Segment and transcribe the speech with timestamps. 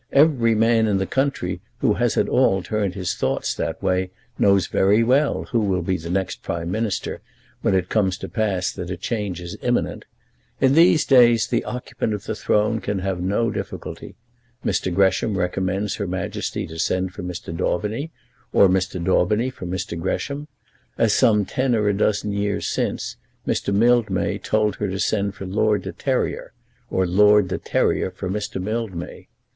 [0.13, 4.65] Every man in the country who has at all turned his thoughts that way knows
[4.65, 7.21] very well who will be the next Prime Minister
[7.61, 10.05] when it comes to pass that a change is imminent.
[10.59, 14.15] In these days the occupant of the throne can have no difficulty.
[14.65, 14.91] Mr.
[14.91, 17.55] Gresham recommends Her Majesty to send for Mr.
[17.55, 18.09] Daubeny,
[18.51, 18.99] or Mr.
[18.99, 20.01] Daubeny for Mr.
[20.01, 20.47] Gresham,
[20.97, 23.71] as some ten or a dozen years since Mr.
[23.71, 26.53] Mildmay told her to send for Lord de Terrier,
[26.89, 28.59] or Lord de Terrier for Mr.
[28.59, 29.27] Mildmay.